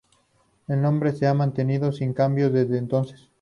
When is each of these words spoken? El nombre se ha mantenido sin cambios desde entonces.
El 0.67 0.81
nombre 0.81 1.11
se 1.11 1.27
ha 1.27 1.35
mantenido 1.35 1.91
sin 1.91 2.11
cambios 2.13 2.51
desde 2.51 2.79
entonces. 2.79 3.29